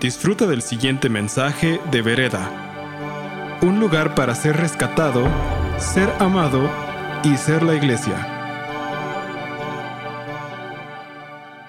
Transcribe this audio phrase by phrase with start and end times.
[0.00, 3.60] Disfruta del siguiente mensaje de Vereda.
[3.62, 5.24] Un lugar para ser rescatado,
[5.78, 6.68] ser amado
[7.22, 8.16] y ser la iglesia.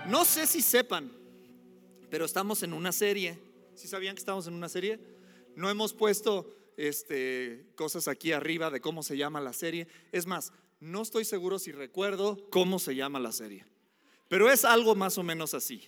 [0.10, 1.12] No sé si sepan,
[2.10, 3.40] pero estamos en una serie.
[3.76, 5.00] ¿Sí sabían que estamos en una serie?
[5.56, 9.88] No hemos puesto este, cosas aquí arriba de cómo se llama la serie.
[10.12, 13.66] Es más, no estoy seguro si recuerdo cómo se llama la serie.
[14.28, 15.88] Pero es algo más o menos así.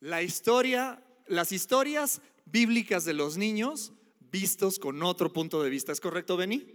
[0.00, 3.92] La historia las historias bíblicas de los niños
[4.30, 5.92] vistos con otro punto de vista.
[5.92, 6.66] ¿Es correcto, Benny?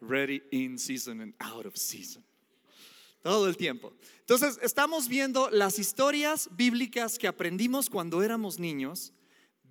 [0.00, 2.24] Ready in season and out of season.
[3.22, 3.92] Todo el tiempo.
[4.20, 9.12] Entonces, estamos viendo las historias bíblicas que aprendimos cuando éramos niños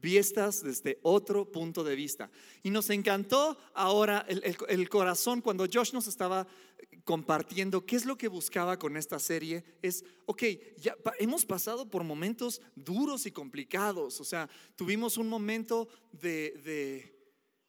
[0.02, 2.30] vistas desde otro punto de vista.
[2.63, 6.48] Y nos encantó ahora el, corazón cuando Josh nos estaba
[7.03, 9.63] compartiendo qué es lo que buscaba con esta serie.
[9.81, 10.43] Es, ok,
[10.77, 14.20] ya hemos pasado por momentos duros y complicados.
[14.21, 17.20] O sea, tuvimos un momento de, de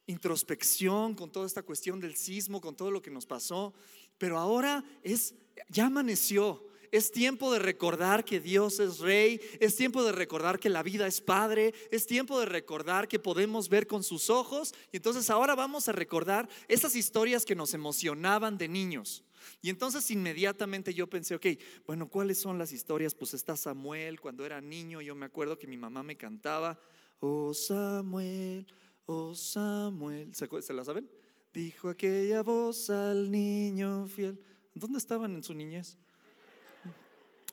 [0.07, 3.73] introspección con toda esta cuestión del sismo, con todo lo que nos pasó.
[4.17, 5.33] Pero ahora es,
[5.69, 10.69] ya amaneció es tiempo de recordar que Dios es rey, es tiempo de recordar que
[10.69, 14.73] la vida es padre, es tiempo de recordar que podemos ver con sus ojos.
[14.91, 19.23] Y entonces ahora vamos a recordar esas historias que nos emocionaban de niños.
[19.61, 21.45] Y entonces inmediatamente yo pensé, ok,
[21.87, 23.15] bueno, ¿cuáles son las historias?
[23.15, 26.79] Pues está Samuel, cuando era niño, yo me acuerdo que mi mamá me cantaba,
[27.19, 28.67] oh Samuel,
[29.05, 31.09] oh Samuel, ¿se, ¿se la saben?
[31.53, 34.41] Dijo aquella voz al niño fiel.
[34.73, 35.97] ¿Dónde estaban en su niñez?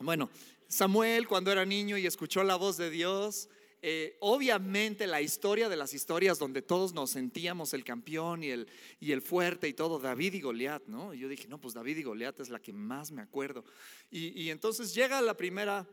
[0.00, 0.30] Bueno,
[0.68, 3.48] Samuel cuando era niño y escuchó la voz de Dios,
[3.80, 8.68] eh, obviamente la historia de las historias donde todos nos sentíamos el campeón y el,
[9.00, 11.14] y el fuerte y todo, David y Goliat, ¿no?
[11.14, 13.64] Y yo dije, no, pues David y Goliat es la que más me acuerdo.
[14.10, 15.86] Y, entonces llega la primera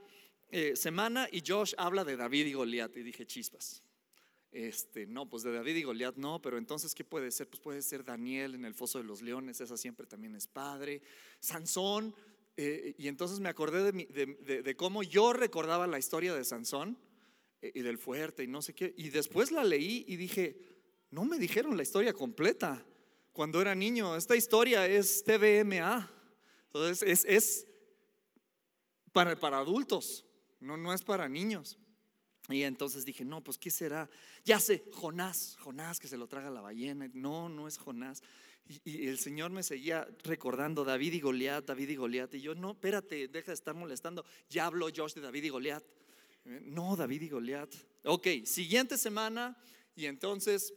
[0.50, 3.84] eh, semana y Josh habla de David y Goliat y dije, chispas.
[4.52, 7.50] Este, no, pues de David y Goliat no, pero entonces, ¿qué puede ser?
[7.50, 11.02] Pues puede ser Daniel en el foso de los leones, esa siempre también es padre.
[11.40, 12.16] Sansón,
[12.58, 16.98] eh, y entonces me acordé de, cómo yo recordaba la historia de Sansón
[17.62, 18.94] eh, y del fuerte y no sé qué.
[18.98, 20.58] Y después la leí y dije,
[21.12, 22.86] no me dijeron la historia completa
[23.34, 24.16] cuando era niño.
[24.16, 26.12] Esta historia es TVMA.
[26.68, 27.68] Entonces es,
[29.12, 30.26] para, para adultos,
[30.60, 31.78] no, no es para niños.
[32.50, 34.10] Y entonces dije, no, pues ¿qué será?
[34.44, 37.10] Ya sé, Jonás, Jonás que se lo traga la ballena.
[37.14, 38.22] No, no es Jonás.
[38.68, 42.34] Y, el Señor me seguía recordando David y Goliat, David y Goliat.
[42.36, 44.26] Y yo, no, espérate, deja de estar molestando.
[44.50, 45.84] Ya habló Josh de David y Goliat.
[46.46, 47.74] No, David y Goliat.
[48.04, 49.58] Ok, siguiente semana.
[49.96, 50.74] Y entonces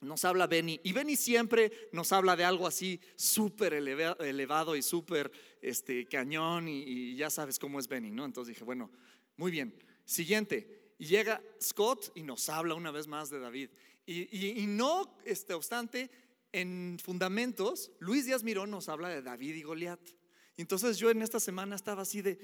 [0.00, 0.80] nos habla Benny.
[0.84, 6.68] Y Benny siempre nos habla de algo así súper elevado y súper este, cañón.
[6.68, 8.24] Y, ya sabes cómo es Benny, ¿no?
[8.24, 8.90] Entonces dije, bueno,
[9.36, 9.74] muy bien.
[10.04, 10.94] Siguiente.
[10.98, 13.70] Y llega Scott y nos habla una vez más de David.
[14.06, 16.10] Y, y no, este, obstante,
[16.56, 20.00] en Fundamentos, Luis Díaz Mirón nos habla de David y Goliat.
[20.56, 22.38] Entonces yo en esta semana estaba así de,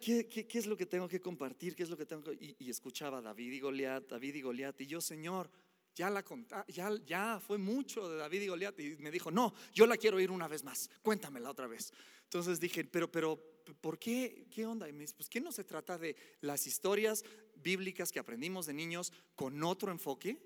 [0.00, 1.74] ¿qué, es lo que tengo que compartir?
[1.74, 4.80] ¿Qué es lo que tengo Y, escuchaba David y Goliat, David y Goliat.
[4.80, 5.50] Y yo, Señor,
[5.92, 6.24] ya la
[6.68, 8.78] ya, ya fue mucho de David y Goliat.
[8.78, 11.92] Y me dijo, no, yo la quiero oír una vez más, cuéntamela otra vez.
[12.22, 13.42] Entonces dije, pero, pero,
[13.80, 14.46] ¿por qué?
[14.52, 14.88] ¿Qué onda?
[14.88, 17.24] Y me dice, pues, ¿qué no se trata de las historias
[17.56, 20.38] bíblicas que aprendimos de niños con otro enfoque?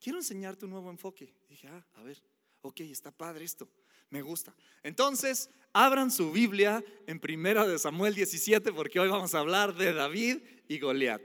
[0.00, 1.32] Quiero enseñarte un nuevo enfoque.
[1.48, 2.20] dije, ah, a ver,
[2.62, 3.68] ok, está padre esto,
[4.08, 4.54] me gusta.
[4.82, 9.92] Entonces, abran su Biblia en Primera de Samuel 17 porque hoy vamos a hablar de
[9.92, 11.22] David y Goliat.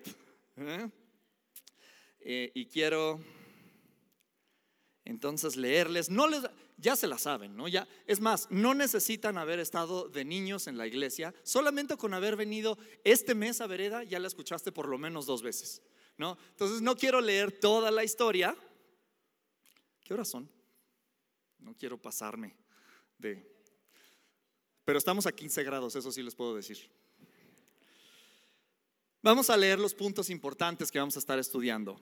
[0.57, 0.89] ¿eh?
[2.19, 3.19] Eh, y quiero
[5.05, 6.41] entonces leerles, no les,
[6.77, 7.67] ya se la saben, ¿no?
[7.67, 12.35] Ya, es más, no necesitan haber estado de niños en la iglesia, solamente con haber
[12.35, 15.83] venido este mes a Vereda ya la escuchaste por lo menos dos veces.
[16.17, 16.37] ¿No?
[16.51, 18.55] Entonces no quiero leer toda la historia.
[20.03, 20.49] ¿Qué horas son?
[21.59, 22.55] No quiero pasarme
[23.17, 23.51] de...
[24.83, 26.77] Pero estamos a 15 grados, eso sí les puedo decir.
[29.23, 31.99] Vamos a leer los puntos importantes que vamos a estar estudiando.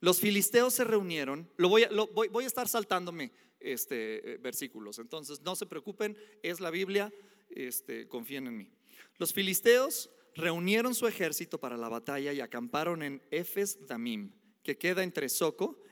[0.00, 5.42] Los filisteos se reunieron, lo voy, a, voy, a estar saltándome este, eh, versículos, entonces
[5.42, 7.12] no se preocupen, es la Biblia,
[7.50, 8.72] este, confíen en mí.
[9.18, 14.32] Los filisteos reunieron su ejército para la batalla y acamparon en Efes Damim,
[14.62, 15.82] que queda entre Soco,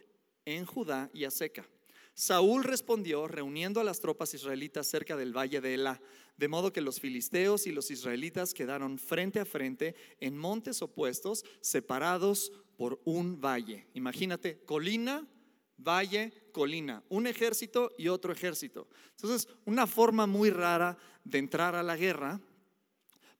[0.44, 1.69] en Judá y Aseca.
[2.14, 6.00] Saúl respondió reuniendo a las tropas israelitas cerca del valle de Elá,
[6.37, 11.44] de modo que los filisteos y los israelitas quedaron frente a frente en montes opuestos,
[11.61, 13.87] separados por un valle.
[13.94, 15.29] Imagínate, colina,
[15.76, 18.88] valle, colina, un ejército y otro ejército.
[19.11, 22.41] Entonces, una forma muy rara de entrar a la guerra,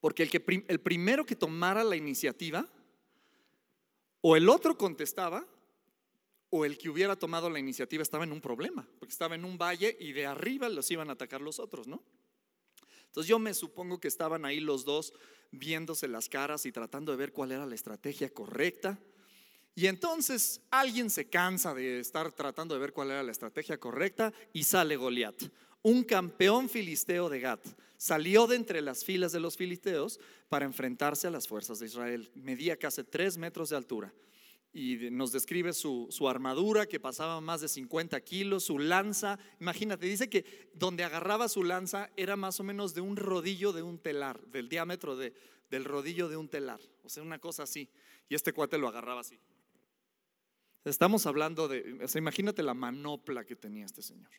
[0.01, 2.67] porque el, que, el primero que tomara la iniciativa,
[4.21, 5.47] o el otro contestaba,
[6.51, 9.59] o el que hubiera tomado la iniciativa estaba en un problema, porque estaba en un
[9.59, 12.03] valle y de arriba los iban a atacar los otros, ¿no?
[13.07, 15.13] Entonces yo me supongo que estaban ahí los dos
[15.51, 18.99] viéndose las caras y tratando de ver cuál era la estrategia correcta.
[19.75, 24.33] Y entonces alguien se cansa de estar tratando de ver cuál era la estrategia correcta
[24.53, 25.43] y sale Goliat,
[25.83, 27.65] un campeón filisteo de Gat.
[27.97, 32.31] Salió de entre las filas de los filisteos para enfrentarse a las fuerzas de Israel.
[32.35, 34.15] Medía casi tres metros de altura
[34.73, 39.39] y nos describe su, armadura que pasaba más de 50 kilos, su lanza.
[39.61, 43.83] Imagínate, dice que donde agarraba su lanza era más o menos de un rodillo de
[43.83, 45.33] un telar, del diámetro de,
[45.71, 47.89] del rodillo de un telar, o sea, una cosa así.
[48.29, 49.41] Y este cuate lo agarraba así.
[50.85, 54.31] Estamos hablando de, o sea, imagínate la manopla que tenía este señor.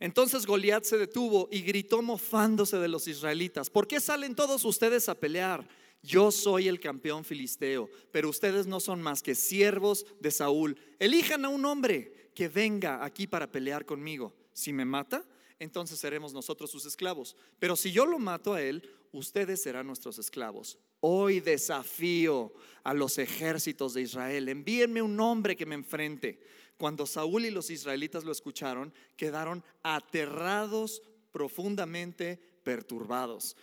[0.00, 5.08] Entonces Goliat se detuvo y gritó mofándose de los israelitas, ¿por qué salen todos ustedes
[5.08, 5.66] a pelear?
[6.04, 10.76] yo soy el campeón filisteo, pero ustedes no son más que siervos de Saúl.
[10.98, 14.34] Elijan a un hombre que venga aquí para pelear conmigo.
[14.52, 15.24] Si me mata,
[15.58, 17.36] entonces seremos nosotros sus esclavos.
[17.58, 20.78] Pero si yo lo mato a él, ustedes serán nuestros esclavos.
[21.00, 22.52] Hoy desafío
[22.82, 24.50] a los ejércitos de Israel.
[24.50, 26.38] Envíenme un hombre que me enfrente.
[26.76, 33.56] Cuando Saúl y los israelitas lo escucharon, quedaron aterrados, profundamente perturbados.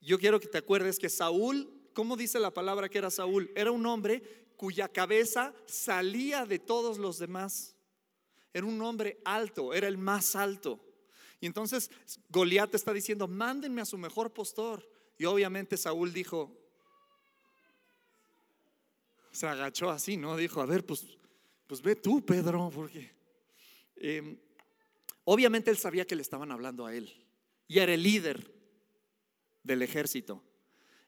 [0.00, 3.50] Yo quiero que te acuerdes que Saúl ¿cómo dice la palabra que era Saúl?
[3.54, 4.22] Era un hombre
[4.56, 7.76] cuya cabeza salía de todos los demás.
[8.52, 10.80] Era un hombre alto, era el más alto.
[11.40, 11.90] Y entonces
[12.28, 14.88] Goliat está diciendo, mándenme a su mejor postor.
[15.18, 16.56] Y obviamente Saúl dijo,
[19.30, 20.36] se agachó así, ¿no?
[20.36, 21.06] Dijo, a ver, pues,
[21.70, 23.12] pues ve tú, Pedro, porque...
[23.94, 24.36] Em,
[25.22, 27.24] obviamente él sabía que le estaban hablando a él.
[27.68, 28.52] Y era el líder
[29.62, 30.42] del ejército.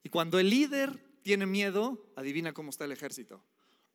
[0.04, 3.42] Y cuando el líder tiene miedo, adivina cómo está el ejército.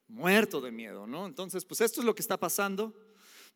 [0.08, 1.24] Muerto de miedo, ¿no?
[1.24, 2.94] Entonces, pues esto es lo que está pasando.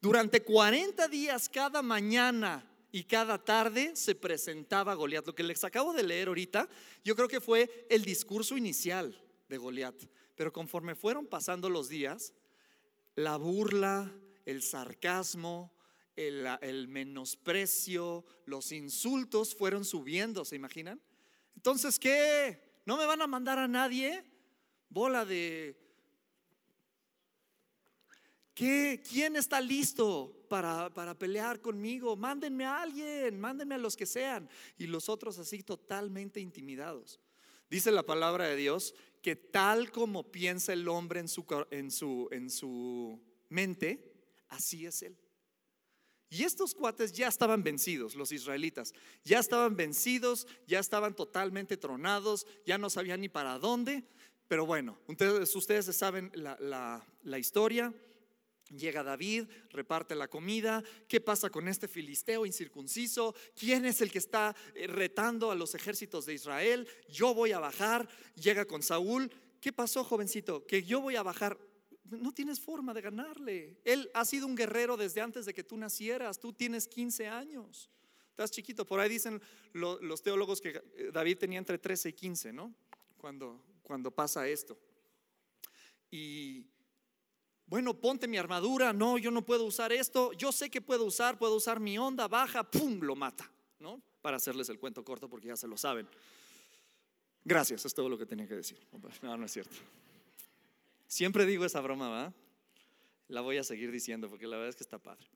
[0.01, 5.27] Durante 40 días, cada mañana y cada tarde se presentaba Goliat.
[5.27, 6.67] Lo que les acabo de leer ahorita,
[7.05, 10.03] yo creo que fue el discurso inicial de Goliat.
[10.35, 12.33] Pero conforme fueron pasando los días,
[13.17, 14.13] la burla,
[14.45, 15.73] el sarcasmo,
[16.17, 21.01] el, el menosprecio, los insultos fueron subiendo, ¿se imaginan?
[21.55, 22.81] Entonces, ¿qué?
[22.85, 24.25] ¿No me van a mandar a nadie?
[24.89, 25.79] Bola de...
[28.55, 29.03] ¿Qué?
[29.09, 32.17] ¿Quién está listo para, para pelear conmigo?
[32.17, 34.49] Mándenme a alguien, mándenme a los que sean.
[34.77, 37.19] Y los otros así totalmente intimidados.
[37.73, 42.29] Dice la palabra de Dios que tal como piensa el hombre en su, en su,
[42.31, 44.13] en su mente,
[44.51, 45.17] así es él.
[46.29, 48.93] Y estos cuates ya estaban vencidos, los israelitas.
[49.25, 54.05] Ya estaban vencidos, ya estaban totalmente tronados, ya no sabían ni para dónde.
[54.49, 57.95] Pero bueno, ustedes, ustedes saben la, la historia.
[58.77, 60.83] Llega David, reparte la comida.
[61.07, 63.35] ¿Qué pasa con este filisteo incircunciso?
[63.55, 66.89] ¿Quién es el que está eh, retando a los ejércitos de Israel?
[67.09, 68.09] Yo voy a bajar.
[68.35, 69.31] Llega con Saúl.
[69.61, 70.67] ¿Qué pasó, jovencito?
[70.67, 71.59] Que yo voy a bajar
[72.05, 73.79] no tienes forma de ganarle.
[73.85, 76.39] Él ha sido un guerrero desde antes de que tú nacieras.
[76.39, 77.91] Tú tienes 15 años.
[78.31, 78.87] Estás chiquito.
[78.87, 79.41] Por ahí dicen
[79.73, 82.75] los teólogos que eh, David tenía entre 13 y 15, ¿no?
[83.17, 84.79] Cuando, cuando pasa esto.
[86.11, 86.67] Y
[87.73, 88.93] bueno, ponte mi armadura.
[88.93, 90.35] No, yo no puedo usar esto.
[90.35, 92.71] Yo sé que puedo usar, puedo usar mi onda baja.
[92.71, 93.01] ¡Pum!
[93.01, 93.99] Lo mata, ¿no?
[94.21, 96.07] Para hacerles el cuento corto porque ya se lo saben.
[97.43, 98.79] Gracias, es todo lo que tenía que decir.
[99.23, 99.75] No, no es cierto.
[101.07, 102.35] Siempre digo esa broma, ¿va?
[103.29, 105.27] La voy a seguir diciendo porque la verdad es que está padre.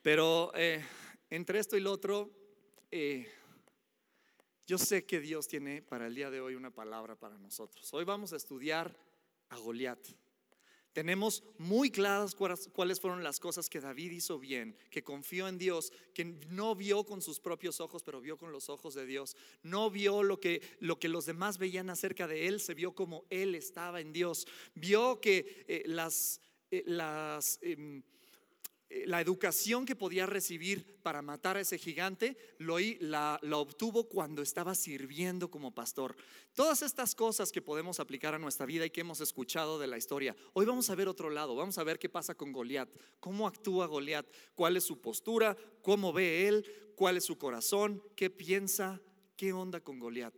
[0.00, 0.82] Pero eh,
[1.28, 2.30] entre esto y lo otro,
[2.90, 3.30] eh,
[4.66, 7.92] yo sé que Dios tiene para el día de hoy una palabra para nosotros.
[7.92, 8.96] Hoy vamos a estudiar
[9.50, 10.23] a Goliat.
[10.94, 15.92] Tenemos muy claras cuáles fueron las cosas que David hizo bien, que confió en Dios,
[16.14, 19.36] que no vio con sus propios ojos, pero vio con los ojos de Dios.
[19.64, 23.24] No vio lo que, lo que los demás veían acerca de él, se vio como
[23.28, 24.46] él estaba en Dios.
[24.76, 28.04] Vio que eh, las, eh, las em,
[29.06, 34.74] la educación que podía recibir para matar a ese gigante lo, la, obtuvo cuando estaba
[34.74, 36.16] sirviendo como pastor.
[36.54, 39.98] Todas estas cosas que podemos aplicar a nuestra vida y que hemos escuchado de la
[39.98, 40.36] historia.
[40.52, 42.88] Hoy vamos a ver otro lado, vamos a ver qué pasa con Goliat,
[43.20, 48.30] cómo actúa Goliat, cuál es su postura, cómo ve él, cuál es su corazón, qué
[48.30, 49.00] piensa,
[49.36, 50.34] qué onda con Goliat.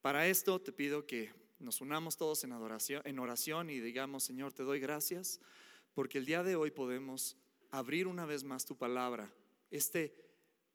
[0.00, 4.52] Para esto te pido que nos unamos todos en adoración, en oración y digamos, Señor,
[4.52, 5.40] te doy gracias
[5.94, 7.36] porque el día de hoy podemos
[7.70, 9.32] abrir una vez más tu palabra,
[9.70, 10.14] este,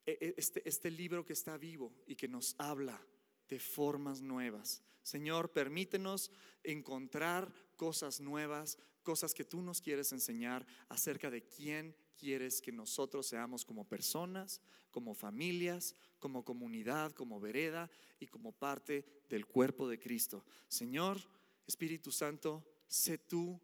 [0.05, 2.99] e, e, este, este libro que está vivo y que nos habla
[3.47, 4.83] de formas nuevas.
[5.03, 6.31] Señor, permítenos
[6.63, 13.27] encontrar cosas nuevas, cosas que tú nos quieres enseñar acerca de quién quieres que nosotros
[13.27, 19.99] seamos como personas, como familias, como comunidad, como vereda y como parte del cuerpo de
[19.99, 20.43] Cristo.
[20.67, 21.19] Señor,
[21.67, 23.61] Espíritu Santo, sé tú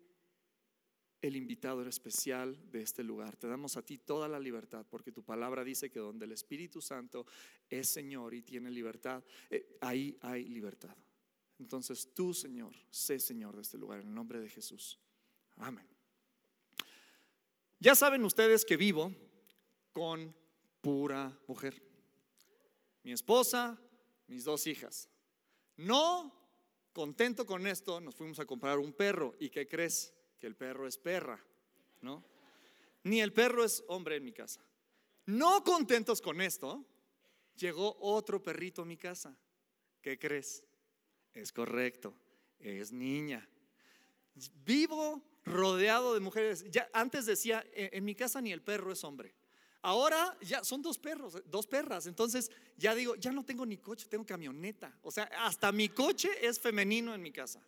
[1.22, 3.36] el invitado especial de este lugar.
[3.38, 6.82] Te damos a ti toda la libertad, porque tu palabra dice que donde el Espíritu
[6.82, 7.26] Santo
[7.70, 10.96] es Señor y tiene libertad, eh, ahí hay libertad.
[11.60, 15.00] Entonces tú, Señor, sé Señor de este lugar, en el nombre de Jesús.
[15.58, 15.88] Amén.
[17.80, 19.14] Ya saben ustedes que vivo
[19.94, 20.36] con
[20.82, 21.82] pura mujer.
[23.04, 23.80] Mi esposa,
[24.28, 25.08] mis dos hijas.
[25.78, 26.34] No
[26.94, 29.36] contento con esto, nos fuimos a comprar un perro.
[29.40, 30.14] ¿Y qué crees?
[30.42, 31.40] Que el perro es perra,
[32.02, 32.26] ¿no?
[33.04, 34.60] Ni el perro es hombre en mi casa.
[35.28, 36.84] No contentos con esto,
[37.56, 39.38] llegó otro perrito a mi casa.
[40.02, 40.64] ¿Qué crees?
[41.32, 42.16] Es correcto,
[42.60, 43.48] es niña.
[44.66, 46.66] Vivo rodeado de mujeres.
[46.72, 49.36] Ya antes decía, en mi casa ni el perro es hombre.
[49.84, 52.08] Ahora ya son dos perros, dos perras.
[52.08, 54.98] Entonces ya digo, ya no tengo ni coche, tengo camioneta.
[55.04, 57.62] O sea, hasta mi coche es femenino en mi casa.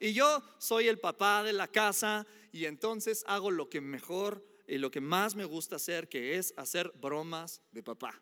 [0.00, 4.78] Y yo soy el papá de la casa y entonces hago lo que mejor y
[4.78, 8.20] lo que más me gusta hacer, que es hacer bromas de papá.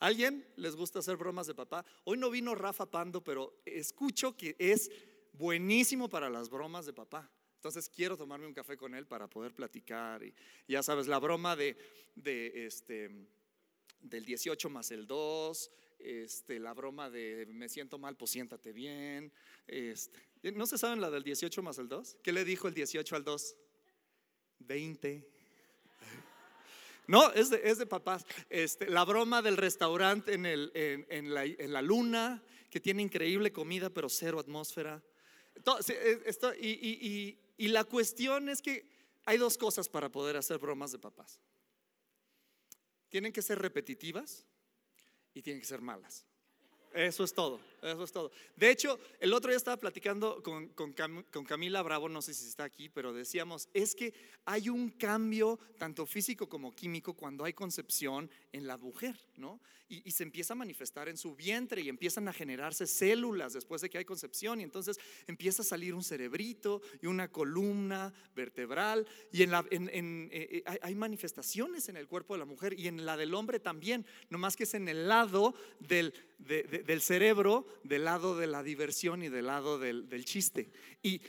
[0.00, 1.84] ¿Alguien les gusta hacer bromas de papá?
[2.04, 4.90] Hoy no vino Rafa Pando, pero escucho que es
[5.32, 7.28] buenísimo para las bromas de papá.
[7.56, 10.22] Entonces quiero tomarme un café con él para poder platicar.
[10.22, 10.32] Y
[10.68, 11.76] ya sabes, la broma de,
[12.14, 13.10] este,
[14.00, 19.32] del 18 más el 2, este, la broma de me siento mal, pues siéntate bien.
[19.66, 20.20] Este,
[20.52, 22.18] ¿No se saben la del 18 más el 2?
[22.22, 23.56] ¿Qué le dijo el 18 al 2?
[24.60, 25.28] 20.
[27.06, 28.26] No, es de, es de papás.
[28.50, 33.50] Este, la broma del restaurante en, el, en, la, en, la, luna, que tiene increíble
[33.50, 35.02] comida, pero cero atmósfera.
[36.60, 38.88] Y, y la cuestión es que
[39.24, 41.40] hay dos cosas para poder hacer bromas de papás.
[43.08, 44.47] Tienen que ser repetitivas
[45.34, 46.26] y tienen que ser malas.
[46.94, 48.30] Eso es todo, eso es todo.
[48.56, 50.92] De hecho, el otro día estaba platicando con, con,
[51.44, 54.12] Camila Bravo, no sé si está aquí, pero decíamos, es que
[54.44, 59.60] hay un cambio tanto físico como químico cuando hay concepción en la mujer, ¿no?
[59.90, 63.88] Y, se empieza a manifestar en su vientre y empiezan a generarse células después de
[63.88, 69.44] que hay concepción y entonces empieza a salir un cerebrito y una columna vertebral y
[69.44, 69.88] en la, en,
[70.30, 73.60] eh, eh, hay manifestaciones en el cuerpo de la mujer y en la del hombre
[73.60, 79.22] también, nomás que es en el lado del, del cerebro, del lado de la diversión
[79.22, 80.70] y del lado del, del chiste.
[81.02, 81.20] Y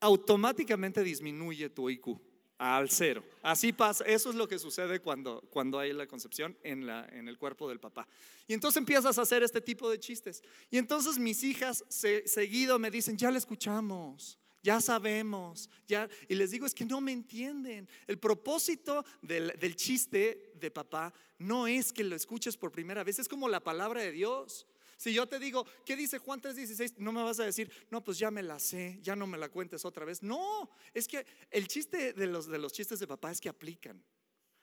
[0.00, 2.20] automáticamente disminuye tu IQ
[2.58, 3.22] al cero.
[3.42, 7.28] Así pasa, eso es lo que sucede cuando, cuando hay la concepción en, la, en
[7.28, 8.06] el cuerpo del papá.
[8.48, 10.42] Y entonces empiezas a hacer este tipo de chistes.
[10.70, 16.08] Y entonces mis hijas seguido me dicen, ya le escuchamos, ya sabemos, ya.
[16.28, 17.88] Y les digo, es que no me entienden.
[18.08, 23.20] El propósito del, del chiste de papá no es que lo escuches por primera vez,
[23.20, 24.66] es como la palabra de Dios.
[24.98, 26.96] Si yo te digo, ¿qué dice Juan 3:16?
[26.98, 29.48] No me vas a decir, no, pues ya me la sé, ya no me la
[29.48, 30.24] cuentes otra vez.
[30.24, 34.02] No, es que el chiste de los, de los chistes de papá es que aplican.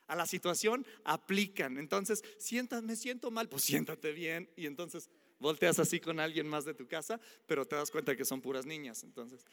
[0.08, 1.78] A la situación aplican.
[1.78, 4.52] Entonces, siéntate, me siento mal, pues siéntate bien.
[4.58, 8.26] Y entonces volteas así con alguien más de tu casa, pero te das cuenta que
[8.26, 9.04] son puras niñas.
[9.04, 9.46] Entonces,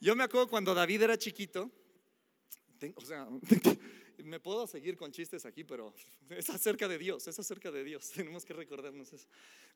[0.00, 1.70] yo me acuerdo cuando David era chiquito,
[2.94, 3.28] o sea,
[4.22, 5.94] me puedo seguir con chistes aquí, pero
[6.30, 8.10] es acerca de Dios, es acerca de Dios.
[8.14, 9.26] Tenemos que recordarnos eso.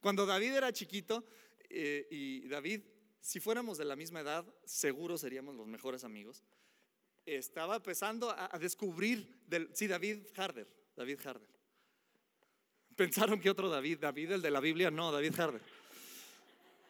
[0.00, 1.24] Cuando David era chiquito
[1.68, 2.82] eh, y David,
[3.20, 6.42] si fuéramos de la misma edad, seguro seríamos los mejores amigos.
[7.24, 11.48] Estaba empezando a, descubrir, del, sí, David Harder, David Harder.
[12.94, 15.60] Pensaron que otro David, David el de la Biblia, no, David Harder.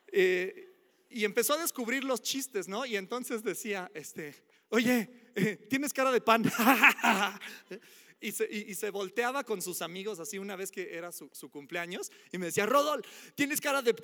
[0.08, 0.74] Eh,
[1.08, 2.84] y empezó a descubrir los chistes, ¿no?
[2.84, 4.34] Y entonces decía, este,
[4.68, 5.25] oye,
[5.68, 6.42] tienes cara de pan.
[8.20, 12.46] y, se, volteaba con sus amigos así una vez que era su, cumpleaños y me
[12.46, 13.94] decía, Rodol, tienes cara de,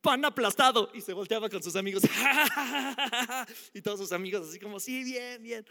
[0.00, 0.90] pan aplastado.
[0.94, 2.02] Y se volteaba con sus amigos.
[3.74, 5.66] y todos sus amigos así como, sí, bien, bien.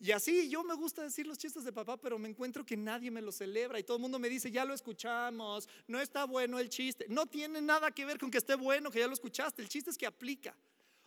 [0.00, 3.10] Y así yo me gusta decir los chistes de papá, pero me encuentro que nadie
[3.10, 6.60] me lo celebra y todo el mundo me dice, ya lo escuchamos, no está bueno
[6.60, 7.06] el chiste.
[7.08, 9.90] No tiene nada que ver con que esté bueno, que ya lo escuchaste, el chiste
[9.90, 10.56] es que aplica.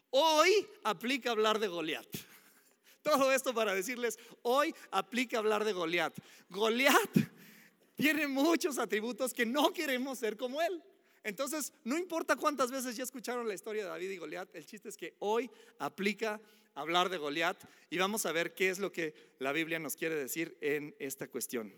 [0.09, 2.30] Hoy aplica hablar de Goliat.
[3.01, 6.17] Todo esto para decirles, hoy aplica hablar de Goliat.
[6.49, 7.11] Goliat
[7.95, 10.83] tiene muchos atributos que no queremos ser como él.
[11.23, 14.89] Entonces, no importa cuántas veces ya escucharon la historia de David y Goliat, el chiste
[14.89, 16.41] es que hoy aplica
[16.73, 20.15] hablar de Goliat y vamos a ver qué es lo que la Biblia nos quiere
[20.15, 21.73] decir en esta cuestión.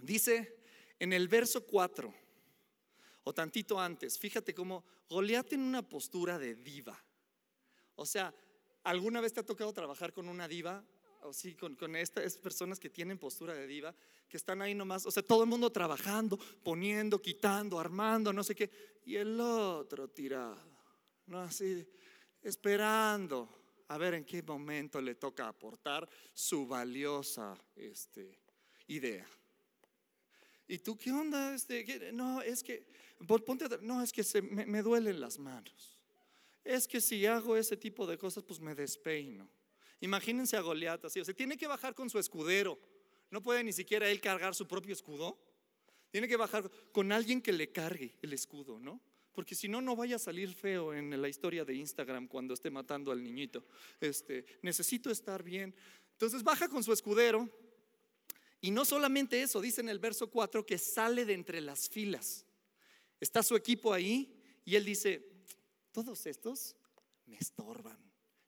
[0.00, 0.56] Dice
[0.98, 2.14] en el verso 4,
[3.24, 6.98] o tantito antes, fíjate cómo Goliat tiene una postura de diva.
[7.94, 8.34] O sea,
[8.84, 10.84] ¿alguna vez te ha tocado trabajar con una diva?
[11.22, 13.94] O sí, con, estas personas que tienen postura de diva,
[14.28, 18.56] que están ahí nomás, o sea, todo el mundo trabajando, poniendo, quitando, armando, no sé
[18.56, 18.70] qué,
[19.04, 20.58] y el otro tirado,
[21.26, 21.40] ¿no?
[21.40, 21.86] Así,
[22.42, 23.48] esperando
[23.86, 28.40] a ver en qué momento le toca aportar su valiosa este,
[28.88, 29.28] idea.
[30.66, 31.54] ¿Y tú qué onda?
[31.54, 32.88] Este, no, es que,
[33.26, 35.91] ponte, no, es que se, me, me duelen las manos.
[36.64, 39.48] Es que si hago ese tipo de cosas, pues me despeino.
[40.00, 42.78] Imagínense a Goliat así, o sea, tiene que bajar con su escudero.
[43.30, 45.38] No puede ni siquiera él cargar su propio escudo.
[46.10, 49.00] Tiene que bajar con alguien que le cargue el escudo, ¿no?
[49.32, 52.70] Porque si no, no vaya a salir feo en la historia de Instagram cuando esté
[52.70, 53.64] matando al niñito.
[53.98, 55.74] Este, necesito estar bien.
[56.12, 57.48] Entonces baja con su escudero.
[58.60, 62.46] Y no solamente eso, dice en el verso 4 que sale de entre las filas.
[63.18, 65.31] Está su equipo ahí y él dice,
[65.92, 66.76] todos estos
[67.26, 67.98] me estorban.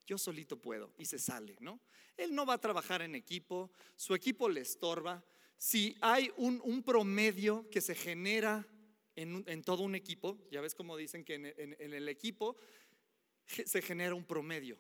[0.07, 1.81] Yo solito puedo y se sale, ¿no?
[2.17, 5.25] Él no va a trabajar en equipo, su equipo le estorba.
[5.57, 8.67] Si hay un, promedio que se genera
[9.17, 12.57] en, todo un equipo, ya ves como dicen que en, el equipo
[13.47, 14.79] se genera un promedio.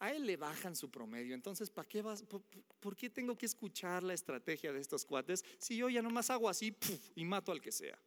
[0.00, 1.34] A él le bajan su promedio.
[1.34, 2.24] Entonces, ¿para qué vas?
[2.24, 2.42] Por,
[2.80, 6.48] por, qué tengo que escuchar la estrategia de estos cuates si yo ya nomás hago
[6.48, 7.98] así puf, y mato al que sea?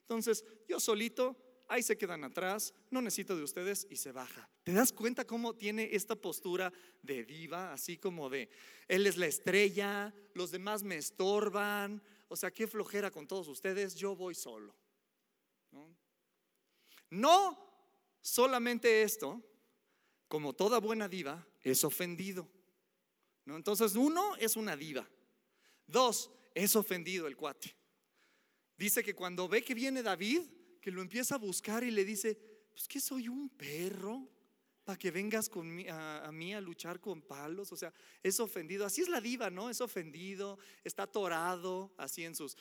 [0.00, 1.36] Entonces, yo solito
[1.68, 4.48] ahí se quedan atrás, no necesito de ustedes y se baja.
[4.64, 6.72] ¿Te das cuenta cómo tiene esta postura
[7.02, 8.50] de diva, así como de,
[8.88, 13.94] él es la estrella, los demás me estorban, o sea, qué flojera con todos ustedes,
[13.94, 14.74] yo voy solo.
[15.70, 15.94] ¿No?
[17.10, 17.58] no
[18.20, 19.42] solamente esto,
[20.28, 22.48] como toda buena diva, es ofendido.
[23.44, 23.56] ¿no?
[23.56, 25.08] Entonces, uno es una diva.
[25.86, 27.74] Dos, es ofendido el cuate.
[28.76, 30.42] Dice que cuando ve que viene David,
[30.80, 32.38] que lo empieza a buscar y le dice,
[32.70, 34.28] pues que soy un perro
[34.88, 37.70] para que vengas con mí, a, mí a luchar con palos.
[37.72, 38.86] O sea, es ofendido.
[38.86, 39.68] Así es la diva, ¿no?
[39.68, 42.56] Es ofendido, está atorado, así en sus,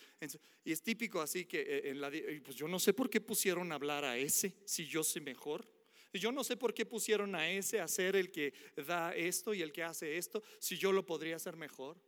[0.65, 2.11] y es típico así que eh, en la,
[2.43, 5.65] pues yo no sé por qué pusieron a hablar a ese si yo sé mejor.
[6.13, 9.61] Yo no sé por qué pusieron a ese a ser el que da esto y
[9.61, 12.01] el que hace esto, si yo lo podría hacer mejor.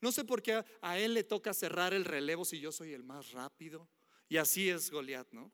[0.00, 3.02] No sé por qué a él le toca cerrar el relevo si yo soy el
[3.02, 3.88] más rápido.
[4.28, 5.52] Y así es Goliat, ¿no?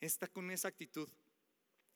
[0.00, 1.08] Está con esa actitud.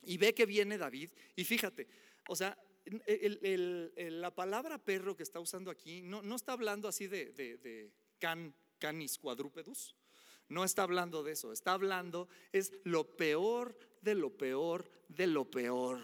[0.02, 1.10] Y ve que viene David.
[1.36, 1.88] Y fíjate,
[2.28, 2.58] o sea,
[3.06, 7.56] el, la palabra perro que está usando aquí no, no está hablando así de, de,
[7.58, 9.94] de can, canis quadrúpedus.
[10.48, 11.52] No está hablando de eso.
[11.52, 16.00] Está hablando, es lo peor de lo peor de lo peor.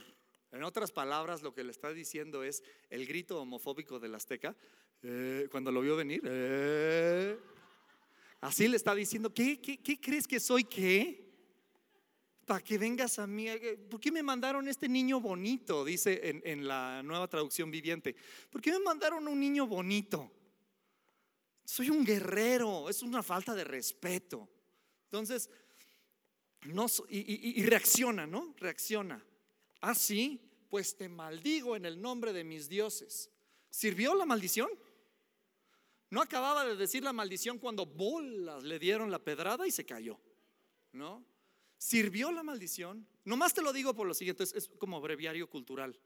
[0.53, 4.57] En otras palabras, lo que le está diciendo es el grito homofóbico del azteca.
[5.03, 6.23] Eh, cuando lo vio venir.
[6.25, 7.39] Eh,
[8.41, 11.27] Así le está diciendo, ¿qué, qué, crees que soy qué?
[12.47, 13.47] Para que vengas a mí.
[13.91, 15.85] ¿Por qué me mandaron este niño bonito?
[15.85, 18.15] Dice en, la nueva traducción viviente.
[18.49, 20.33] ¿Por qué me mandaron un niño bonito?
[21.65, 24.49] Soy un guerrero, es una falta de respeto.
[25.05, 25.51] Entonces,
[26.67, 28.55] no, y, y, y reacciona, ¿no?
[28.59, 29.23] Reacciona.
[29.81, 33.31] Así, ah, pues te maldigo en el nombre de mis dioses.
[33.69, 34.69] ¿Sirvió la maldición?
[36.11, 40.19] No acababa de decir la maldición cuando bolas le dieron la pedrada y se cayó.
[40.93, 41.25] ¿No?
[41.77, 43.07] ¿Sirvió la maldición?
[43.25, 45.99] Nomás te lo digo por lo siguiente, es, como breviario cultural.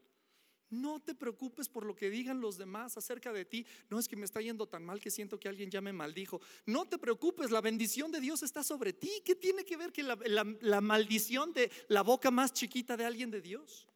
[0.71, 3.67] No te preocupes por lo que digan los demás acerca de ti.
[3.91, 6.41] No es que me está yendo tan mal que siento que alguien ya me maldijo.
[6.67, 9.23] No te preocupes, la bendición de Dios está sobre ti.
[9.25, 10.17] ¿Qué tiene que ver que la,
[10.61, 13.87] la maldición de la boca más chiquita de alguien de Dios?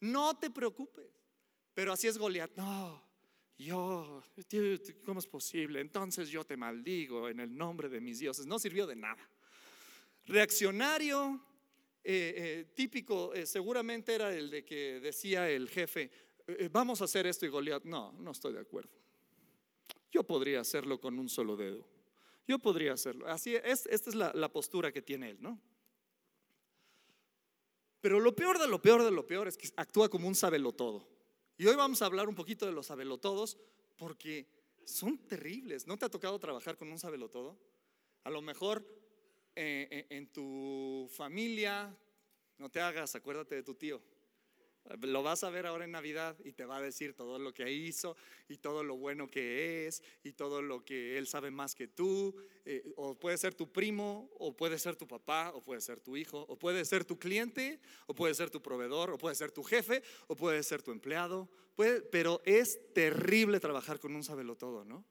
[0.00, 1.10] No te preocupes.
[1.72, 2.54] Pero así es Goliat.
[2.54, 3.02] No,
[3.58, 4.22] yo,
[5.04, 5.80] ¿cómo es posible?
[5.80, 8.46] Entonces yo te maldigo en el nombre de mis dioses.
[8.46, 9.28] No sirvió de nada.
[10.26, 11.40] Reaccionario,
[12.02, 16.10] eh, eh, típico, eh, seguramente era el de que decía el jefe,
[16.70, 18.90] vamos a hacer esto y Goliat, no, no estoy de acuerdo.
[20.10, 21.86] Yo podría hacerlo con un solo dedo.
[22.46, 23.26] Yo podría hacerlo.
[23.26, 25.60] Así es, esta es la, la postura que tiene él, ¿no?
[28.00, 31.13] Pero lo peor de lo peor de lo peor es que actúa como un sabelotodo.
[31.56, 33.56] Y hoy vamos a hablar un poquito de los sabelotodos
[33.96, 34.48] porque
[34.84, 35.86] son terribles.
[35.86, 37.56] ¿No te ha tocado trabajar con un sabelotodo?
[38.24, 38.84] A lo mejor
[39.54, 41.96] eh, en tu familia,
[42.58, 44.02] no te hagas, acuérdate de tu tío.
[45.00, 47.72] Lo vas a ver ahora en Navidad y te va a decir todo lo que
[47.72, 48.16] hizo
[48.48, 52.34] y todo lo bueno que es y todo lo que él sabe más que tú.
[52.66, 56.16] Eh, o puede ser tu primo, o puede ser tu papá, o puede ser tu
[56.16, 59.62] hijo, o puede ser tu cliente, o puede ser tu proveedor, o puede ser tu
[59.62, 61.48] jefe, o puede ser tu empleado.
[62.10, 64.22] pero es terrible trabajar con un
[64.56, 65.04] todo, ¿no?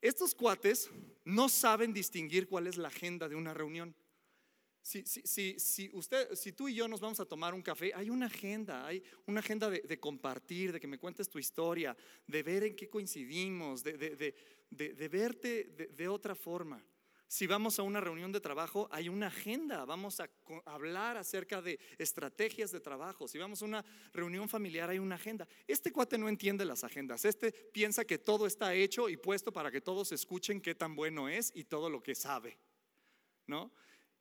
[0.00, 0.90] Estos cuates
[1.24, 3.96] no saben distinguir cuál es la agenda de una reunión.
[4.86, 8.08] Si, si, si, usted, si tú y yo nos vamos a tomar un café, hay
[8.08, 12.62] una agenda, hay una agenda de, compartir, de que me cuentes tu historia, de ver
[12.62, 13.98] en qué coincidimos, de,
[14.70, 16.80] de verte de, otra forma.
[17.26, 20.30] Si vamos a una reunión de trabajo, hay una agenda, vamos a
[20.66, 23.26] hablar acerca de estrategias de trabajo.
[23.26, 25.48] Si vamos a una reunión familiar, hay una agenda.
[25.66, 29.72] Este cuate no entiende las agendas, este piensa que todo está hecho y puesto para
[29.72, 32.56] que todos escuchen qué tan bueno es y todo lo que sabe.
[33.48, 33.72] ¿No?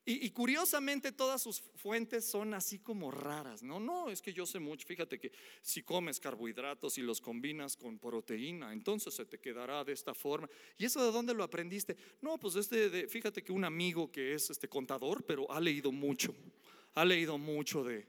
[0.07, 3.79] Y, curiosamente todas sus fuentes son así como raras, ¿no?
[3.79, 5.31] No, es que yo sé mucho, fíjate que
[5.63, 10.47] si comes carbohidratos y los combinas con proteína, entonces se te quedará de esta forma.
[10.77, 11.97] ¿Y eso de dónde lo aprendiste?
[12.21, 15.91] No, pues este, de, fíjate que un amigo que es este contador, pero ha leído
[15.91, 16.35] mucho,
[16.93, 18.05] ha leído mucho de,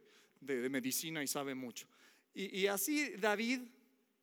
[0.68, 1.88] medicina y sabe mucho.
[2.34, 3.62] Y, así David,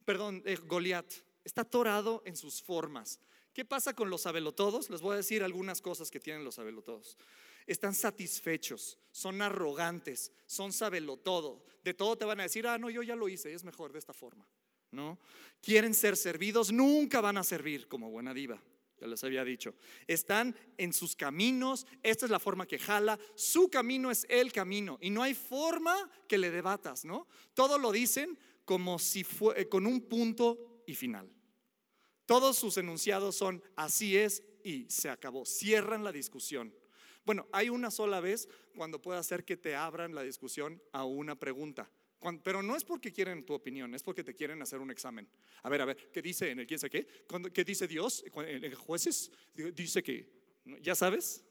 [0.06, 1.12] perdón, eh, Goliat,
[1.44, 3.20] está atorado en sus formas.
[3.52, 4.92] ¿Qué pasa con los sabelotodos?
[4.92, 7.18] Les voy a decir algunas cosas que tienen los sabelotodos
[7.68, 10.72] están satisfechos, son arrogantes, son
[11.24, 11.66] todo.
[11.84, 14.00] De todo te van a decir, ah, no, yo ya lo hice, es mejor de
[14.00, 14.48] esta forma.
[14.92, 15.20] ¿No?
[15.62, 18.62] Quieren ser servidos, nunca van a servir como buena diva.
[19.00, 19.74] Ya les había dicho.
[20.08, 24.98] Están en sus caminos, esta es la forma que jala, su camino es el camino
[25.02, 27.28] y no hay forma que le debatas, ¿no?
[27.54, 31.30] Todo lo dicen como si fue eh, con un punto y final.
[32.26, 35.46] Todos sus enunciados son así es y se acabó.
[35.46, 36.74] Cierran la discusión.
[37.26, 41.36] Bueno, hay una sola vez cuando puede hacer que te abran la discusión a una
[41.36, 41.90] pregunta.
[42.44, 45.28] pero no es porque quieren tu opinión, es porque te quieren hacer un examen.
[45.62, 47.08] A ver, a ver, ¿qué dice en el quién sé qué?
[47.54, 48.24] ¿Qué dice Dios?
[48.36, 50.30] En jueces dice que,
[50.82, 51.44] ¿ya sabes?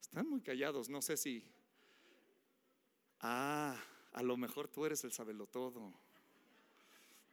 [0.00, 1.44] Están muy callados, no sé si.
[3.20, 3.78] Ah,
[4.12, 5.92] a lo mejor tú eres el sabelo todo.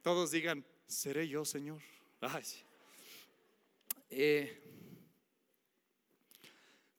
[0.02, 1.82] Todos digan, seré yo, Señor.
[2.20, 2.44] Ay.
[4.08, 4.69] Eh,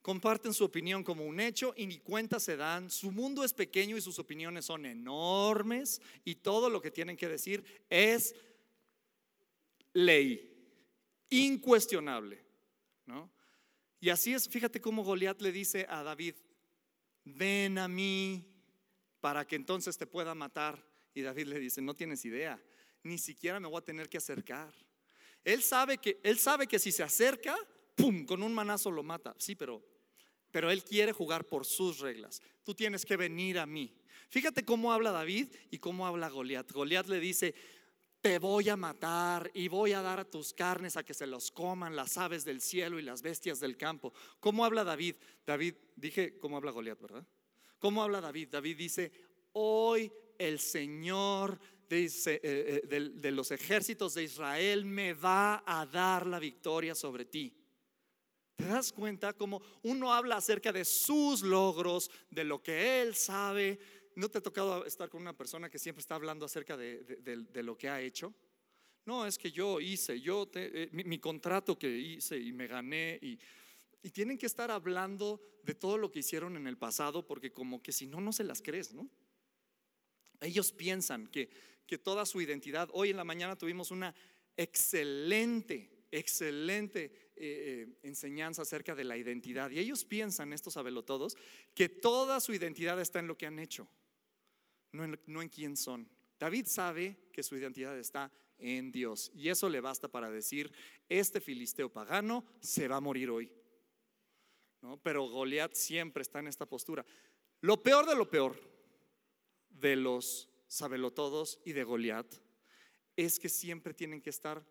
[0.02, 2.90] comparten su opinión como un hecho y ni cuenta se dan.
[2.90, 7.28] Su mundo es pequeño y sus opiniones son enormes y todo lo que tienen que
[7.28, 8.34] decir es
[9.94, 10.50] ley,
[11.30, 12.44] incuestionable.
[13.06, 13.30] ¿no?
[14.00, 16.34] Y así es, fíjate cómo Goliat le dice a David,
[17.24, 18.44] ven a mí
[19.20, 20.84] para que entonces te pueda matar.
[21.14, 22.60] Y David le dice, no tienes idea,
[23.04, 24.74] ni siquiera me voy a tener que acercar.
[25.44, 27.56] Él sabe que, él sabe que si se acerca,
[27.94, 29.34] ¡pum!, con un manazo lo mata.
[29.38, 29.91] Sí, pero
[30.52, 32.40] pero él quiere jugar por sus reglas.
[32.62, 33.92] Tú tienes que venir a mí.
[34.28, 36.70] Fíjate cómo habla David y cómo habla Goliat.
[36.70, 37.54] Goliat le dice,
[38.20, 41.50] te voy a matar y voy a dar a tus carnes a que se los
[41.50, 44.12] coman las aves del cielo y las bestias del campo.
[44.38, 45.16] ¿Cómo habla David?
[45.44, 47.26] David, dije, ¿cómo habla Goliat, verdad?
[47.78, 48.48] ¿Cómo habla David?
[48.52, 49.12] David dice,
[49.54, 51.58] hoy el Señor
[51.90, 57.54] eh, eh, de los ejércitos de Israel me va a dar la victoria sobre ti.
[58.62, 63.76] ¿Te das cuenta cómo uno habla acerca de sus logros, de lo que él sabe?
[64.14, 67.76] ¿No te ha tocado estar con una persona que siempre está hablando acerca de, lo
[67.76, 68.32] que ha hecho?
[69.04, 73.36] No, es que yo hice, yo eh, mi, contrato que hice y me gané y,
[74.00, 77.82] y tienen que estar hablando de todo lo que hicieron en el pasado porque como
[77.82, 79.10] que si no, no se las crees, ¿no?
[80.40, 81.50] Ellos piensan que,
[81.84, 84.14] que toda su identidad, hoy en la mañana tuvimos una
[84.56, 89.68] excelente, excelente eh, eh, enseñanza acerca de la identidad.
[89.72, 90.74] Y ellos piensan, estos
[91.04, 91.36] todos
[91.74, 93.88] que toda su identidad está en lo que han hecho,
[94.92, 96.08] no en, no en quién son.
[96.38, 99.32] David sabe que su identidad está en Dios.
[99.34, 100.72] Y eso le basta para decir,
[101.08, 103.52] este filisteo pagano se va a morir hoy.
[104.80, 104.98] ¿No?
[104.98, 107.04] Pero Goliat siempre está en esta postura.
[107.60, 108.56] Lo peor de lo peor
[109.68, 112.36] de los sabelotodos y de Goliat
[113.16, 114.64] es que siempre tienen que estar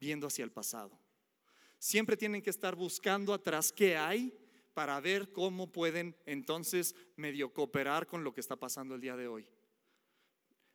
[0.00, 1.05] viendo hacia el pasado.
[1.86, 4.36] Siempre tienen que estar buscando atrás qué hay
[4.74, 9.28] para ver cómo pueden entonces medio cooperar con lo que está pasando el día de
[9.28, 9.48] hoy.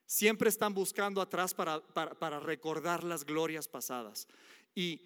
[0.06, 4.26] Siempre están buscando atrás para, para, recordar las glorias pasadas.
[4.74, 5.02] Y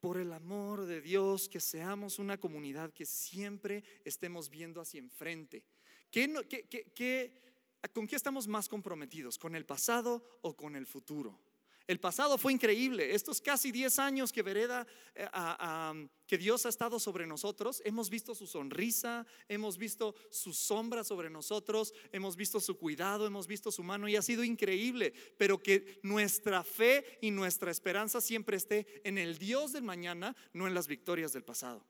[0.00, 5.62] por el amor de Dios, que seamos una comunidad que siempre estemos viendo hacia enfrente.
[6.10, 6.28] ¿Qué,
[7.94, 9.38] ¿Con qué estamos más comprometidos?
[9.38, 11.45] ¿Con el pasado o con el futuro?
[11.86, 13.14] El pasado fue increíble.
[13.14, 15.28] Estos casi 10 años que Vereda, eh,
[16.26, 21.30] que Dios ha estado sobre nosotros, hemos visto su sonrisa, hemos visto su sombra sobre
[21.30, 25.12] nosotros, hemos visto su cuidado, hemos visto su mano y ha sido increíble.
[25.38, 30.66] Pero que nuestra fe y nuestra esperanza siempre esté en el Dios del mañana, no
[30.66, 31.86] en las victorias del pasado.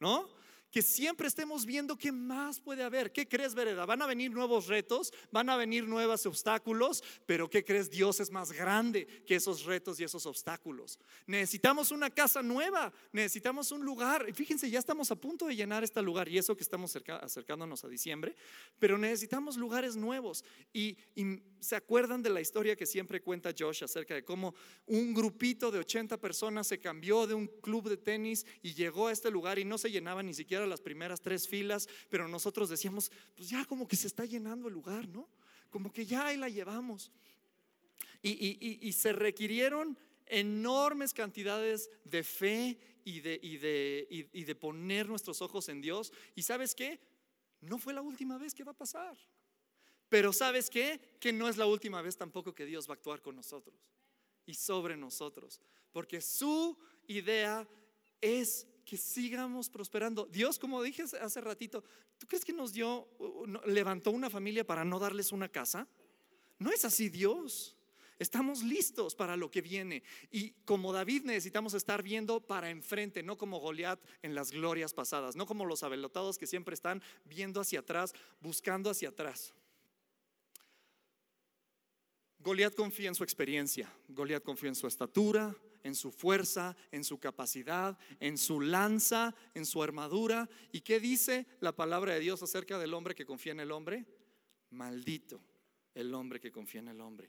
[0.00, 0.28] ¿No?
[0.70, 3.12] Que siempre estemos viendo qué más puede haber.
[3.12, 3.86] ¿Qué crees, Vereda?
[3.86, 7.90] Van a venir nuevos retos, van a venir nuevos obstáculos, pero ¿qué crees?
[7.90, 10.98] Dios es más grande que esos retos y esos obstáculos.
[11.26, 14.32] Necesitamos una casa nueva, necesitamos un lugar.
[14.34, 17.88] Fíjense, ya estamos a punto de llenar este lugar y eso que estamos acercándonos a
[17.88, 18.36] diciembre,
[18.78, 20.44] pero necesitamos lugares nuevos.
[20.72, 24.54] Y, y se acuerdan de la historia que siempre cuenta Josh acerca de cómo
[24.86, 29.12] un grupito de 80 personas se cambió de un club de tenis y llegó a
[29.12, 33.10] este lugar y no se llenaba ni siquiera las primeras tres filas, pero nosotros decíamos,
[33.36, 35.28] pues ya como que se está llenando el lugar, ¿no?
[35.70, 37.12] Como que ya ahí la llevamos.
[38.22, 45.68] Y, se requirieron enormes cantidades de fe y de, de, y de poner nuestros ojos
[45.68, 46.12] en Dios.
[46.34, 46.98] ¿Y sabes qué?
[47.60, 49.16] No fue la última vez que va a pasar.
[50.08, 51.00] Pero ¿sabes qué?
[51.20, 53.76] Que no es la última vez tampoco que Dios va a actuar con nosotros
[54.46, 55.60] y sobre nosotros.
[55.92, 57.68] Porque su idea
[58.20, 60.24] es que sigamos prosperando.
[60.24, 61.84] Dios, como dije hace ratito,
[62.16, 63.06] ¿tú crees que nos dio,
[63.66, 65.86] levantó una familia para no darles una casa?
[66.58, 67.76] No es así Dios.
[68.18, 70.02] Estamos listos para lo que viene.
[70.30, 75.36] Y como David necesitamos estar viendo para enfrente, no como Goliat en las glorias pasadas,
[75.36, 79.52] no como los abelotados que siempre están viendo hacia atrás, buscando hacia atrás.
[82.38, 87.18] Goliat confía en su experiencia, Goliat confía en su estatura, en su fuerza, en su
[87.18, 90.48] capacidad, en su lanza, en su armadura.
[90.72, 94.06] ¿Y qué dice la palabra de Dios acerca del hombre que confía en el hombre?
[94.70, 95.40] Maldito
[95.98, 97.28] el hombre que confía en el hombre.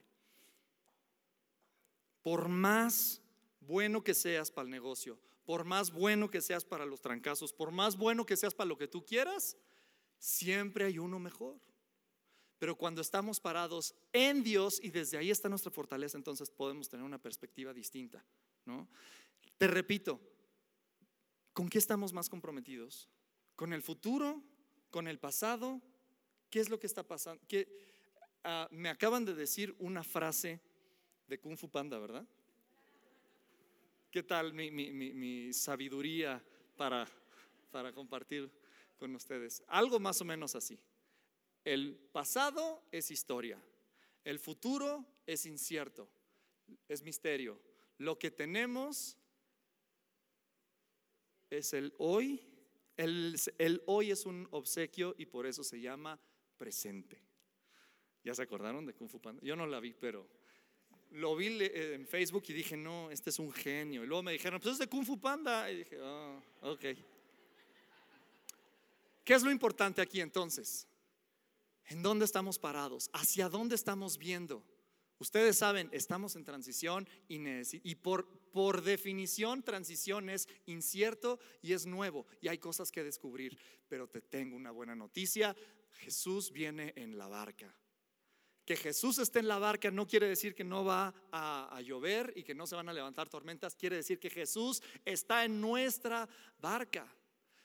[2.22, 3.22] Por más
[3.62, 7.72] bueno que seas para el negocio, por más bueno que seas para los trancazos, por
[7.72, 9.58] más bueno que seas para lo que tú quieras,
[10.20, 11.60] siempre hay uno mejor.
[12.60, 17.06] Pero cuando estamos parados en Dios y desde ahí está nuestra fortaleza, entonces podemos tener
[17.06, 18.24] una perspectiva distinta.
[18.66, 18.88] ¿no?
[19.58, 20.20] Te repito,
[21.54, 23.10] ¿con qué estamos más comprometidos?
[23.56, 24.44] ¿Con el futuro?
[24.92, 25.82] ¿Con el pasado?
[26.50, 27.42] ¿Qué es lo que está pasando?
[28.44, 30.60] Ah, me acaban de decir una frase
[31.28, 32.28] de Kung Fu Panda, ¿verdad?
[34.12, 36.44] ¿Qué tal mi, mi sabiduría
[36.76, 37.08] para,
[37.72, 38.52] para compartir
[38.98, 39.64] con ustedes?
[39.68, 40.78] Algo más o menos así.
[41.64, 43.62] El pasado es historia,
[44.24, 46.10] el futuro es incierto,
[46.88, 47.60] es misterio.
[47.98, 49.18] Lo que tenemos
[51.50, 52.42] es el hoy.
[52.98, 56.20] El, hoy es un obsequio y por eso se llama
[56.58, 57.22] presente.
[58.24, 59.42] ¿Ya se acordaron de Kung Fu Panda?
[59.44, 60.28] Yo no la vi, pero
[61.12, 64.04] lo vi en Facebook y dije, no, este es un genio.
[64.04, 65.72] Y luego me dijeron, pues es de Kung Fu Panda.
[65.72, 66.86] Y dije, oh, ok.
[69.24, 70.89] ¿Qué es lo importante aquí entonces?
[71.90, 73.10] ¿En dónde estamos parados?
[73.14, 74.64] ¿Hacia dónde estamos viendo?
[75.18, 82.48] Ustedes saben, estamos en transición y, por, definición transición es incierto y es nuevo y
[82.48, 83.58] hay cosas que descubrir.
[83.90, 85.56] Pero te tengo una buena noticia,
[85.92, 87.76] Jesús viene en la barca.
[88.64, 92.44] Que Jesús esté en la barca no quiere decir que no va a, llover y
[92.44, 97.12] que no se van a levantar tormentas, quiere decir que Jesús está en nuestra barca.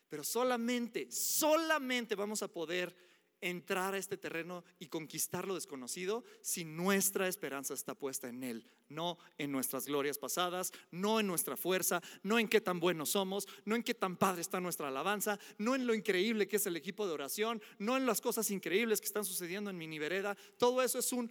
[0.09, 2.97] Pero solamente, solamente vamos a poder
[3.45, 8.67] entrar a este terreno y conquistar lo desconocido si nuestra esperanza está puesta en Él,
[8.89, 13.47] no en nuestras glorias pasadas, no en nuestra fuerza, no en qué tan buenos somos,
[13.67, 16.77] no en qué tan padre está nuestra alabanza, no en lo increíble que es el
[16.77, 20.37] equipo de oración, no en las cosas increíbles que están sucediendo en Mini Vereda.
[20.57, 21.31] Todo eso es un,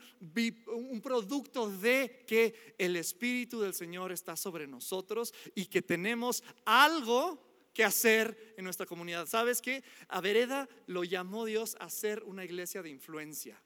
[0.67, 7.53] un producto de que el Espíritu del Señor está sobre nosotros y que tenemos algo
[7.74, 9.26] que hacer en nuestra comunidad.
[9.26, 9.84] ¿Sabes qué?
[10.08, 13.62] A Vereda lo llamó Dios a ser una iglesia de influencia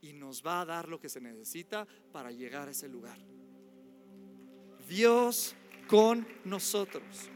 [0.00, 3.18] y nos va a dar lo que se necesita para llegar a ese lugar.
[4.88, 5.54] Dios
[5.86, 7.30] con nosotros.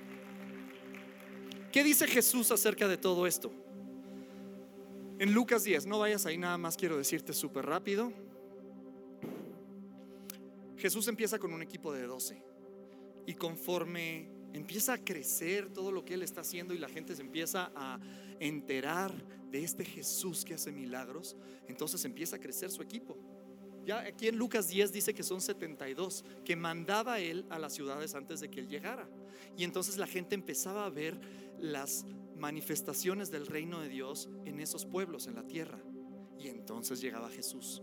[1.73, 3.53] ¿Qué dice Jesús acerca de todo esto?
[5.19, 8.13] En Lucas 10, no vayas ahí, nada más quiero decirte súper rápido.
[10.77, 12.43] Jesús empieza con un equipo de 12
[13.27, 17.23] y conforme empieza a crecer todo lo que Él está haciendo y la gente se
[17.23, 17.99] empieza a
[18.41, 19.13] enterar
[19.51, 21.37] de este Jesús que hace milagros,
[21.69, 23.17] entonces empieza a crecer su equipo.
[23.85, 28.15] Ya aquí en Lucas 10 dice que son 72 que mandaba Él a las ciudades
[28.15, 29.09] antes de que Él llegara.
[29.57, 31.19] Y entonces la gente empezaba a ver
[31.59, 32.05] las
[32.37, 35.79] manifestaciones del reino de Dios en esos pueblos, en la tierra.
[36.39, 37.83] Y entonces llegaba Jesús.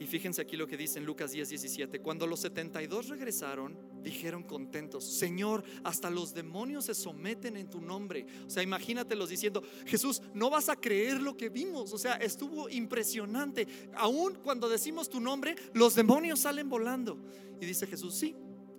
[0.00, 2.00] Y fíjense aquí lo que dice en Lucas 10, 17.
[2.00, 8.26] Cuando los 72 regresaron, dijeron contentos, Señor, hasta los demonios se someten en tu nombre.
[8.46, 11.92] O sea, imagínatelos diciendo, Jesús, no vas a creer lo que vimos.
[11.92, 13.66] O sea, estuvo impresionante.
[13.94, 17.18] Aún cuando decimos tu nombre, los demonios salen volando.
[17.60, 18.36] Y dice Jesús, sí,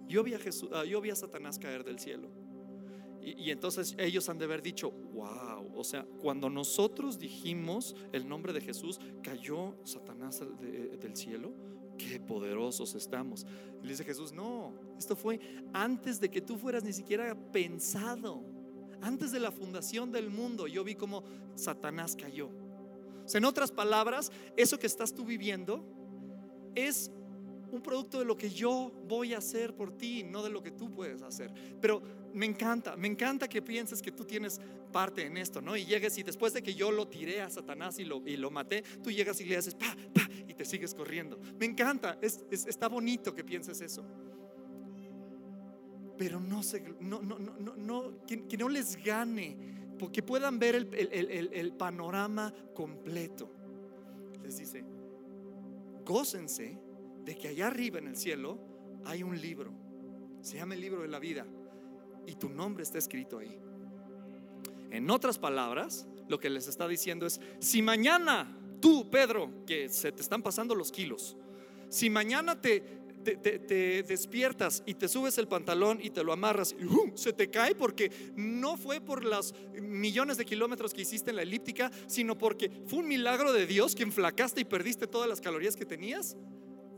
[0.07, 2.29] yo vi a, Jesús, ah, yo vi a Satanás caer del cielo.
[3.21, 8.53] Y, entonces ellos han de haber dicho, wow, o sea, cuando nosotros dijimos el nombre
[8.53, 11.53] de Jesús, cayó Satanás del cielo.
[11.97, 13.45] Qué poderosos estamos.
[13.83, 15.39] Y dice Jesús, no, esto fue
[15.73, 18.43] antes de que tú fueras ni siquiera pensado.
[19.01, 21.23] Antes de la fundación del mundo, yo vi como
[21.55, 22.47] Satanás cayó.
[22.47, 25.85] O sea, en otras palabras, eso que estás tú viviendo
[26.75, 27.11] es
[27.71, 30.71] un producto de lo que yo voy a hacer por ti, no de lo que
[30.71, 31.51] tú puedes hacer.
[31.79, 32.01] Pero
[32.33, 34.59] me encanta, me encanta que pienses que tú tienes
[34.91, 35.77] parte en esto, ¿no?
[35.77, 38.51] Y llegues y después de que yo lo tiré a Satanás y lo, y lo
[38.51, 41.39] maté, tú llegas y le haces pa, pa, y te sigues corriendo.
[41.59, 44.03] Me encanta, es, está bonito que pienses eso.
[46.19, 49.55] Pero no, se, no, no, no, no que, no les gane,
[49.97, 53.49] porque puedan ver el, el, el panorama completo.
[54.43, 54.83] Les dice,
[56.05, 56.77] gócense
[57.23, 58.59] de que allá arriba en el cielo
[59.05, 59.71] hay un libro.
[60.41, 61.45] Se llama el libro de la vida.
[62.27, 63.57] Y tu nombre está escrito ahí.
[64.91, 70.11] En otras palabras, lo que les está diciendo es, si mañana tú, Pedro, que se
[70.11, 71.37] te están pasando los kilos,
[71.89, 77.17] si mañana te, te, despiertas y te subes el pantalón y te lo amarras y
[77.17, 81.43] se te cae porque no fue por los millones de kilómetros que hiciste en la
[81.43, 85.75] elíptica, sino porque fue un milagro de Dios que enflacaste y perdiste todas las calorías
[85.75, 86.35] que tenías.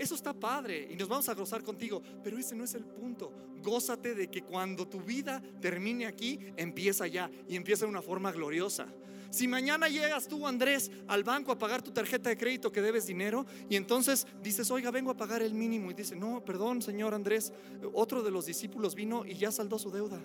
[0.02, 3.32] Eso está padre y nos vamos a gozar contigo, pero ese no es el punto.
[3.62, 8.32] Gózate de que cuando tu vida termine aquí, empieza ya y empieza de una forma
[8.32, 8.88] gloriosa.
[9.32, 13.08] Si mañana llegas tú, Andrés, al banco a pagar tu tarjeta de crédito que debes
[13.08, 17.14] dinero y entonces dices, oiga, vengo a pagar el mínimo y dice, no, perdón, señor
[17.14, 17.54] Andrés,
[17.94, 20.20] otro de los discípulos vino y ya saldó su deuda.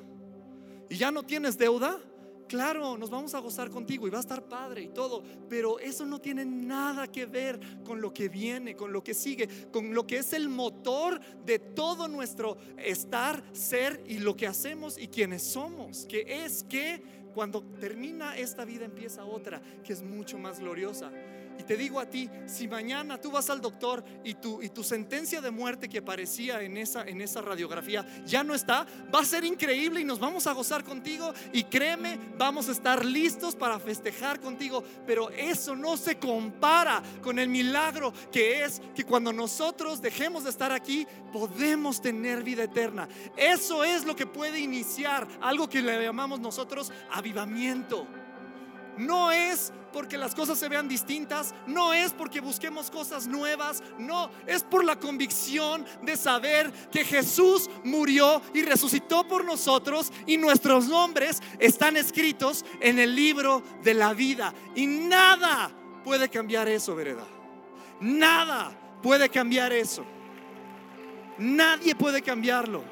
[0.90, 2.00] ¿Y ya no tienes deuda?
[2.48, 6.06] Claro, nos vamos a gozar contigo y va a estar padre y todo, pero eso
[6.06, 10.06] no tiene nada que ver con lo que viene, con lo que sigue, con lo
[10.06, 15.42] que es el motor de todo nuestro estar, ser y lo que hacemos y quienes
[15.42, 17.02] somos, que es que
[17.36, 21.12] cuando termina esta vida empieza otra, que es mucho más gloriosa.
[21.58, 24.82] Y te digo a ti, si mañana tú vas al doctor y tu, y tu
[24.82, 29.24] sentencia de muerte que aparecía en esa, en esa radiografía ya no está, va a
[29.24, 31.32] ser increíble y nos vamos a gozar contigo.
[31.52, 34.82] Y créeme, vamos a estar listos para festejar contigo.
[35.06, 40.50] Pero eso no se compara con el milagro que es que cuando nosotros dejemos de
[40.50, 43.08] estar aquí, podemos tener vida eterna.
[43.36, 48.06] Eso es lo que puede iniciar algo que le llamamos nosotros avivamiento.
[48.96, 54.30] No es porque las cosas se vean distintas, no es porque busquemos cosas nuevas, no,
[54.46, 60.88] es por la convicción de saber que Jesús murió y resucitó por nosotros y nuestros
[60.88, 64.52] nombres están escritos en el libro de la vida.
[64.74, 65.70] Y nada
[66.04, 67.26] puede cambiar eso, vereda.
[68.00, 70.04] Nada puede cambiar eso.
[71.38, 72.84] Nadie puede cambiarlo.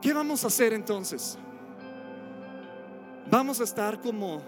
[0.00, 1.38] ¿Qué vamos a hacer entonces?
[3.30, 4.42] Vamos a estar como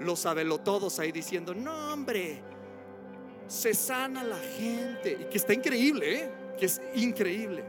[0.00, 2.40] los sabelotodos ahí diciendo, no hombre,
[3.46, 5.18] se sana la gente.
[5.20, 6.30] Y que está increíble, ¿eh?
[6.58, 7.62] que es increíble.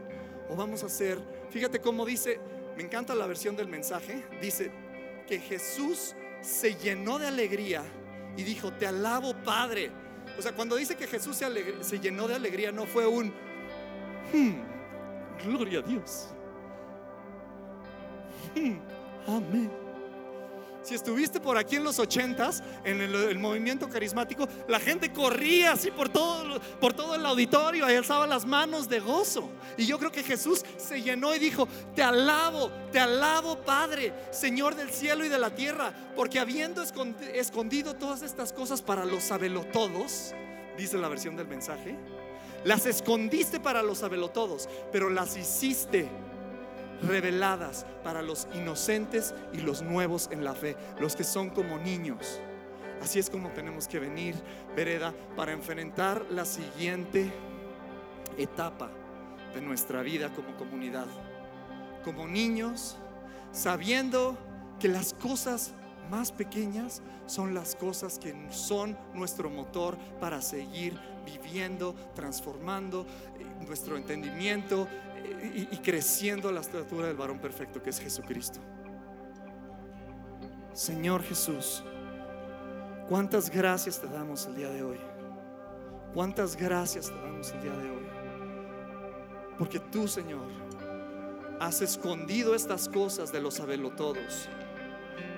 [0.48, 1.18] O vamos a hacer,
[1.50, 2.40] fíjate cómo dice,
[2.76, 4.70] me encanta la versión del mensaje, dice
[5.26, 7.82] que Jesús se llenó de alegría
[8.34, 9.90] y dijo, te alabo Padre.
[10.38, 13.34] O sea, cuando dice que Jesús se, llenó de alegría, no fue un,
[14.32, 16.28] hmm, gloria a Dios.
[18.54, 18.78] Hmm,
[19.26, 19.87] amén.
[20.88, 25.90] Si estuviste por aquí en los ochentas, en el, movimiento carismático, la gente corría así
[25.90, 29.50] por todo, por todo el auditorio y alzaba las manos de gozo.
[29.76, 34.76] Y yo creo que Jesús se llenó y dijo, te alabo, te alabo Padre, Señor
[34.76, 40.32] del cielo y de la tierra, porque habiendo escondido todas estas cosas para los sabelotodos,
[40.78, 41.98] dice la versión del mensaje,
[42.64, 46.08] las escondiste para los sabelotodos, pero las hiciste
[47.02, 52.40] reveladas para los inocentes y los nuevos en la fe, los que son como niños.
[53.02, 54.34] Así es como tenemos que venir,
[54.74, 57.32] vereda, para enfrentar la siguiente
[58.36, 58.90] etapa
[59.54, 61.06] de nuestra vida como comunidad.
[62.04, 62.96] Como niños,
[63.52, 64.36] sabiendo
[64.80, 65.74] que las cosas
[66.10, 73.02] más pequeñas son las cosas que son nuestro motor para seguir viviendo, transformando
[73.38, 74.88] eh, nuestro entendimiento
[75.70, 78.60] y, creciendo a la estatura del varón perfecto que es Jesucristo.
[80.72, 81.82] Señor Jesús,
[83.08, 84.98] ¿Cuántas gracias te damos el día de hoy?
[86.12, 88.06] ¿Cuántas gracias te damos el día de hoy?
[89.58, 90.46] Porque tú, Señor,
[91.58, 93.62] has escondido estas cosas de los
[93.96, 94.50] todos,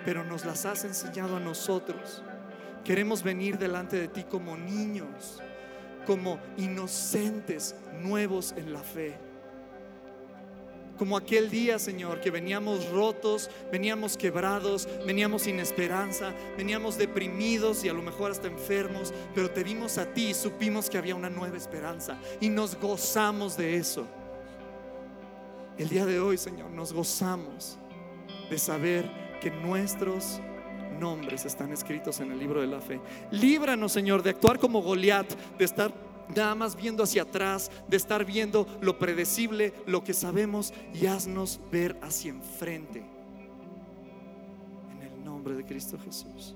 [0.05, 2.25] pero nos las has enseñado a nosotros.
[2.83, 5.41] Queremos venir delante de ti como niños,
[6.09, 9.17] como inocentes, nuevos en la fe.
[11.01, 17.89] Como aquel día, Señor, que veníamos rotos, veníamos quebrados, veníamos sin esperanza, veníamos deprimidos y
[17.89, 21.31] a lo mejor hasta enfermos, pero te vimos a ti y supimos que había una
[21.31, 24.07] nueva esperanza y nos gozamos de eso.
[25.79, 27.79] El día de hoy, Señor, nos gozamos
[28.51, 30.39] de saber que nuestros
[31.01, 33.01] nombres están escritos en el libro de la fe.
[33.31, 38.25] Líbranos, Señor, de actuar como Goliat, de estar nada más viendo hacia atrás, de estar
[38.25, 43.05] viendo lo predecible, lo que sabemos y haznos ver hacia enfrente.
[44.93, 46.55] En el nombre de Cristo Jesús,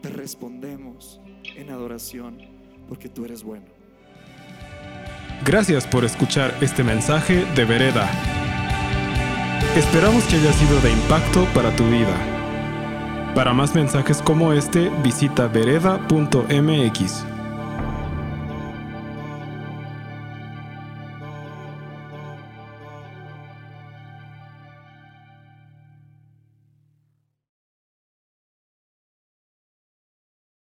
[0.00, 1.20] te respondemos
[1.56, 2.38] en adoración
[2.88, 3.66] porque tú eres bueno.
[5.44, 8.10] Gracias por escuchar este mensaje de Vereda.
[9.76, 12.14] Esperamos que haya sido de impacto para tu vida.
[13.34, 17.29] Para más mensajes como este, visita vereda.mx.